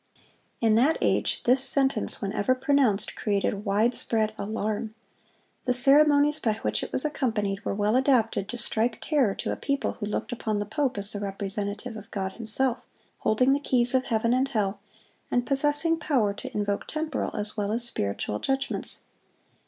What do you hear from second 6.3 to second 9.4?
by which it was accompanied were well adapted to strike terror